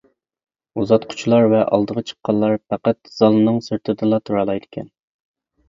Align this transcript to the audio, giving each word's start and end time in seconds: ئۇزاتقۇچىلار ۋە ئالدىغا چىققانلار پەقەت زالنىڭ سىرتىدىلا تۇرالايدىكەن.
ئۇزاتقۇچىلار 0.79 1.45
ۋە 1.51 1.59
ئالدىغا 1.77 2.03
چىققانلار 2.13 2.57
پەقەت 2.73 3.13
زالنىڭ 3.21 3.63
سىرتىدىلا 3.69 4.23
تۇرالايدىكەن. 4.27 4.93